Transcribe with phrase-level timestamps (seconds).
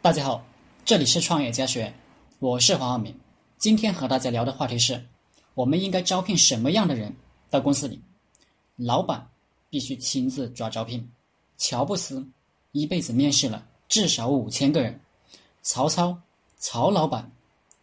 [0.00, 0.46] 大家好，
[0.84, 1.92] 这里是创业家学，
[2.38, 3.12] 我是黄浩明。
[3.58, 5.04] 今天和大家聊的话题是：
[5.54, 7.12] 我们应该招聘什么样的人
[7.50, 8.00] 到公司里？
[8.76, 9.28] 老板
[9.68, 11.10] 必须亲自抓招聘。
[11.56, 12.24] 乔布斯
[12.70, 15.00] 一辈子面试了至少五千个人，
[15.62, 16.16] 曹操
[16.58, 17.32] 曹老板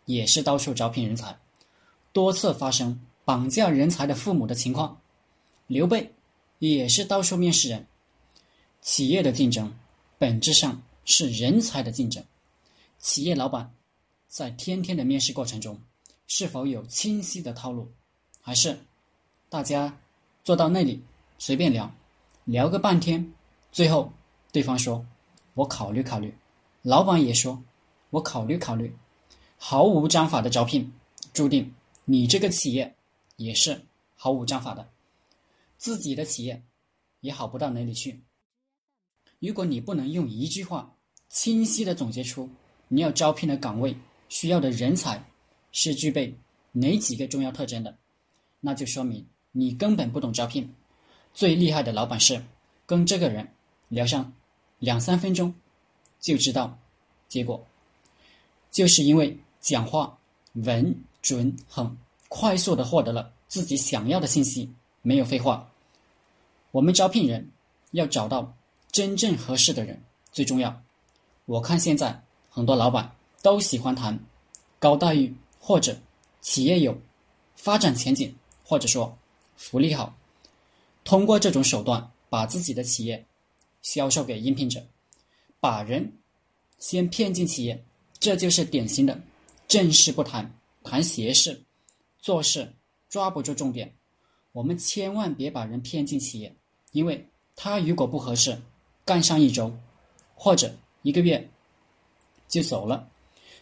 [0.06, 1.38] 也是到处招聘人才，
[2.14, 4.98] 多次发生绑架人才的父母的情况。
[5.68, 6.14] 刘备
[6.60, 7.86] 也是到处面试人。
[8.80, 9.78] 企业的竞争
[10.18, 10.82] 本质上。
[11.06, 12.24] 是人才的竞争。
[12.98, 13.72] 企业老板
[14.28, 15.80] 在天天的面试过程中，
[16.26, 17.92] 是否有清晰的套路，
[18.42, 18.78] 还是
[19.48, 19.96] 大家
[20.44, 21.02] 坐到那里
[21.38, 21.94] 随便聊，
[22.46, 23.34] 聊个半天，
[23.72, 24.12] 最后
[24.52, 25.06] 对方说
[25.54, 26.36] “我考虑考虑”，
[26.82, 27.64] 老板也说
[28.10, 28.92] “我考虑考虑”，
[29.58, 30.92] 毫无章法的招聘，
[31.32, 31.72] 注定
[32.06, 32.96] 你这个企业
[33.36, 33.80] 也是
[34.16, 34.90] 毫无章法的，
[35.78, 36.64] 自己的企业
[37.20, 38.20] 也好不到哪里去。
[39.40, 40.94] 如果你不能用一句话。
[41.30, 42.50] 清晰的总结出
[42.88, 43.96] 你要招聘的岗位
[44.30, 45.24] 需要的人才
[45.72, 46.34] 是具备
[46.72, 47.96] 哪几个重要特征的，
[48.60, 50.74] 那就说明你根本不懂招聘。
[51.34, 52.42] 最厉害的老板是
[52.86, 53.48] 跟这个人
[53.90, 54.32] 聊上
[54.80, 55.54] 两三分钟
[56.20, 56.78] 就知道
[57.28, 57.66] 结果，
[58.72, 60.18] 就是因为讲话
[60.54, 61.98] 稳准狠，
[62.30, 64.72] 快速的获得了自己想要的信息，
[65.02, 65.70] 没有废话。
[66.72, 67.52] 我们招聘人
[67.92, 68.56] 要找到
[68.92, 70.02] 真正合适的人
[70.32, 70.82] 最重要。
[71.46, 74.20] 我看现在很多老板都喜欢谈
[74.80, 75.96] 高待遇，或者
[76.42, 76.98] 企业有
[77.56, 78.34] 发展前景，
[78.64, 79.16] 或者说
[79.56, 80.16] 福利好，
[81.04, 83.24] 通过这种手段把自己的企业
[83.84, 84.84] 销售给应聘者，
[85.60, 86.12] 把人
[86.80, 87.84] 先骗进企业，
[88.18, 89.22] 这就是典型的
[89.68, 90.52] 正事不谈，
[90.84, 91.64] 谈邪事，
[92.18, 92.74] 做事
[93.08, 93.94] 抓不住重点。
[94.52, 96.56] 我们千万别把人骗进企业，
[96.92, 97.24] 因为
[97.56, 98.60] 他如果不合适，
[99.06, 99.72] 干上一周
[100.34, 100.76] 或者。
[101.06, 101.48] 一个月
[102.48, 103.08] 就走了，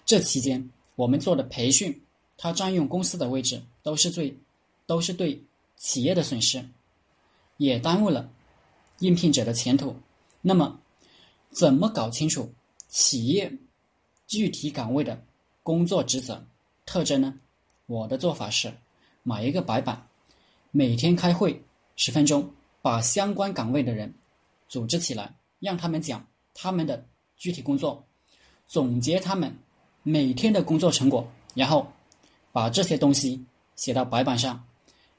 [0.06, 2.02] 这期间我们做的培训，
[2.38, 4.34] 他占用公司的位置，都是最，
[4.86, 5.44] 都是对
[5.76, 6.66] 企业的损失，
[7.58, 8.32] 也耽误了
[9.00, 9.94] 应聘者的前途。
[10.40, 10.80] 那么，
[11.50, 12.50] 怎么搞清楚
[12.88, 13.52] 企业
[14.26, 15.22] 具体岗位的
[15.64, 16.42] 工作职责
[16.86, 17.38] 特征呢？
[17.88, 18.74] 我的做法是
[19.22, 20.08] 买一个白板，
[20.72, 21.62] 每天开会
[21.98, 22.50] 十分钟，
[22.82, 24.14] 把相关岗位的人
[24.70, 27.06] 组织起来，让他们讲他们的。
[27.38, 28.06] 具体工作，
[28.66, 29.54] 总结他们
[30.02, 31.86] 每天的工作成果，然后
[32.52, 33.44] 把这些东西
[33.76, 34.64] 写到白板上，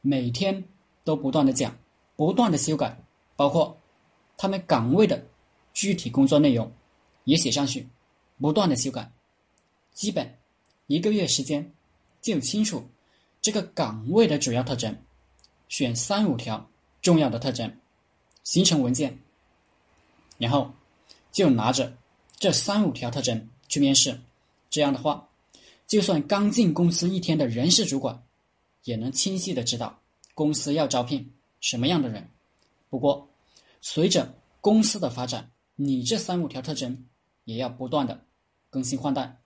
[0.01, 0.65] 每天
[1.05, 1.77] 都不断的讲，
[2.17, 2.99] 不断的修改，
[3.37, 3.77] 包括
[4.37, 5.23] 他们岗位的
[5.73, 6.71] 具体工作内容
[7.25, 7.87] 也写上去，
[8.41, 9.11] 不断的修改，
[9.93, 10.39] 基本
[10.87, 11.73] 一个月时间
[12.21, 12.83] 就清楚
[13.43, 14.97] 这个岗位的主要特征，
[15.69, 16.67] 选三五条
[17.03, 17.71] 重要的特征，
[18.45, 19.19] 形成文件，
[20.39, 20.73] 然后
[21.31, 21.93] 就拿着。
[22.44, 24.21] 这三五条特征去面试，
[24.69, 25.27] 这样的话，
[25.87, 28.22] 就算刚进公司一天的人事主管，
[28.82, 29.99] 也能清晰的知道
[30.34, 31.32] 公司要招聘
[31.62, 32.28] 什么样的人。
[32.91, 33.27] 不过，
[33.81, 37.06] 随着公司的发展，你这三五条特征
[37.44, 38.22] 也要不断的
[38.69, 39.41] 更新换代。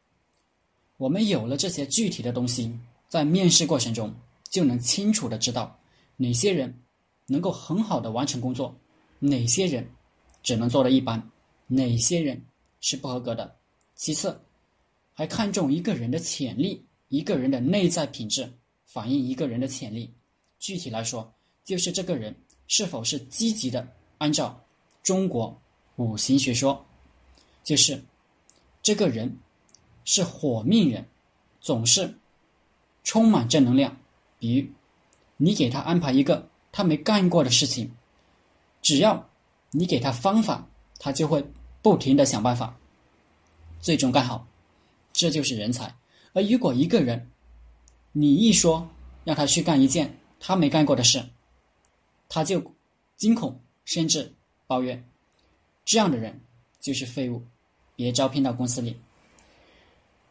[0.96, 2.76] 我们有了这些具体的东西，
[3.08, 4.12] 在面试过程中
[4.50, 5.78] 就能清楚的知道
[6.16, 6.82] 哪些人
[7.26, 8.74] 能够很好的完成工作，
[9.20, 9.88] 哪些人
[10.42, 11.30] 只能做的一般，
[11.68, 12.42] 哪些人。
[12.80, 13.56] 是不合格的。
[13.94, 14.40] 其次，
[15.12, 18.48] 还看重一个人的潜力，一个人的内在品质
[18.86, 20.14] 反映一个人的潜力。
[20.58, 21.32] 具体来说，
[21.64, 22.34] 就是这个人
[22.66, 23.86] 是否是积极的。
[24.18, 24.64] 按照
[25.02, 25.60] 中国
[25.96, 26.84] 五行学说，
[27.64, 28.02] 就是
[28.82, 29.36] 这个人
[30.04, 31.06] 是火命人，
[31.60, 32.12] 总是
[33.04, 33.96] 充满正能量。
[34.38, 34.68] 比如，
[35.36, 37.90] 你给他安排一个他没干过的事情，
[38.82, 39.28] 只要
[39.70, 40.68] 你给他方法，
[40.98, 41.44] 他就会。
[41.82, 42.76] 不停的想办法，
[43.80, 44.46] 最终干好，
[45.12, 45.94] 这就是人才。
[46.32, 47.30] 而如果一个人，
[48.12, 48.88] 你一说
[49.24, 51.24] 让他去干一件他没干过的事，
[52.28, 52.62] 他就
[53.16, 54.32] 惊恐甚至
[54.66, 55.02] 抱怨，
[55.84, 56.40] 这样的人
[56.80, 57.42] 就是废物，
[57.96, 58.96] 别招聘到公司里。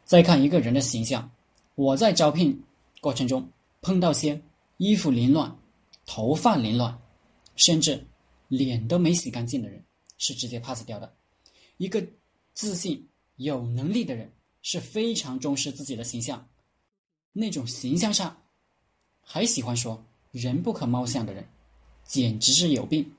[0.06, 1.30] 再看一个人的形象，
[1.76, 2.64] 我在招聘
[3.02, 3.50] 过程中
[3.82, 4.40] 碰到些
[4.78, 5.54] 衣服凌乱、
[6.06, 6.98] 头发凌乱，
[7.56, 8.06] 甚至
[8.48, 9.84] 脸都没洗干净的人，
[10.18, 11.14] 是直接 pass 掉的。
[11.78, 12.06] 一个
[12.54, 14.32] 自信、有能力的人
[14.64, 16.48] 是非常重视自己的形象，
[17.34, 18.36] 那种形象差，
[19.22, 21.48] 还喜欢说“人不可貌相”的人，
[22.04, 23.14] 简直是有病。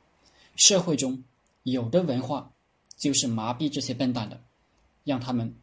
[0.56, 1.22] 社会中
[1.62, 2.52] 有的文化
[2.96, 4.40] 就是麻痹这些笨蛋的，
[5.04, 5.54] 让他们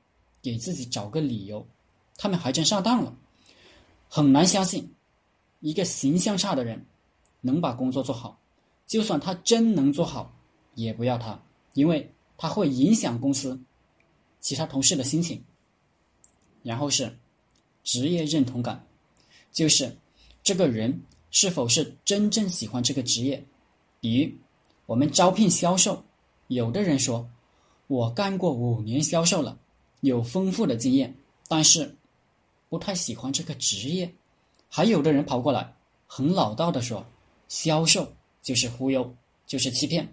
[0.42, 1.68] 给自己找个理由，
[2.16, 3.14] 他们还真上当了。
[4.08, 4.96] 很难相信
[5.60, 6.86] 一个形象差的人
[7.42, 8.40] 能把工作做好，
[8.88, 10.34] 就算他真能做好，
[10.76, 11.44] 也不要他，
[11.74, 12.10] 因为。
[12.38, 13.60] 它会影响公司
[14.40, 15.44] 其他同事的心情。
[16.64, 17.16] 然后是
[17.84, 18.88] 职业认同感，
[19.52, 19.96] 就是
[20.42, 21.00] 这个人
[21.30, 23.44] 是否是真正喜欢这个职业。
[24.00, 24.32] 比如
[24.88, 26.04] 我们招聘销售，
[26.48, 27.30] 有的人说
[27.86, 29.60] 我干过五年销售了，
[30.02, 31.16] 有丰富的经验，
[31.48, 31.96] 但是
[32.68, 34.12] 不太喜欢这个职业。
[34.68, 35.76] 还有的人跑过来
[36.08, 37.06] 很老道的说，
[37.48, 38.12] 销售
[38.42, 39.16] 就是忽悠，
[39.46, 40.12] 就是欺骗。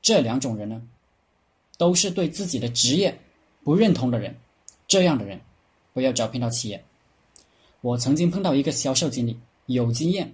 [0.00, 0.80] 这两种人呢，
[1.78, 3.18] 都是对自己的职业
[3.64, 4.36] 不认同的人。
[4.86, 5.40] 这样的人。
[5.94, 6.84] 不要招聘到企业。
[7.80, 9.36] 我曾经碰到一个销售经理，
[9.66, 10.32] 有经验，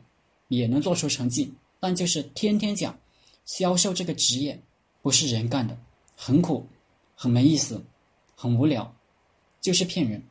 [0.48, 2.98] 也能做出成绩，但就是天天讲
[3.46, 4.60] 销售这个职业
[5.00, 5.74] 不是人干的，
[6.14, 6.66] 很苦，
[7.14, 7.82] 很没意思，
[8.36, 8.94] 很无聊，
[9.62, 10.22] 就是骗人。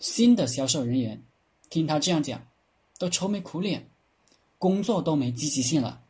[0.00, 1.22] 新的销售人员
[1.68, 2.44] 听他这样讲，
[2.98, 3.88] 都愁眉苦脸，
[4.58, 6.02] 工作都没积极性了。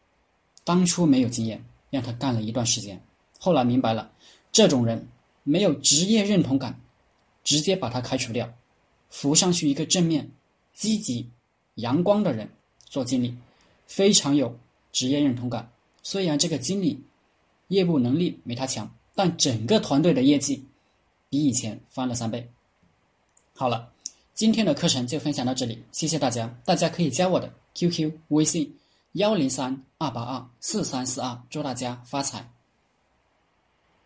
[0.64, 2.98] 当初没有经验，让他干了一段时间，
[3.40, 4.12] 后来明白了，
[4.52, 5.08] 这种人
[5.42, 6.78] 没有职业认同感。
[7.42, 8.52] 直接把他开除掉，
[9.08, 10.30] 扶上去一个正面、
[10.74, 11.26] 积极、
[11.76, 12.46] 阳光的人
[12.84, 13.34] 做经理，
[13.86, 14.54] 非常有
[14.92, 15.68] 职业认同感。
[16.02, 17.02] 虽然这个经理
[17.68, 20.62] 业务能力没他强，但整个团队的业绩
[21.30, 22.46] 比以前翻了三倍。
[23.54, 23.90] 好了，
[24.34, 26.54] 今天的课程就分享到这里，谢谢大家。
[26.66, 28.70] 大家可以加我的 QQ 微信
[29.12, 32.59] 幺零三二八二四三四二，祝大家发财。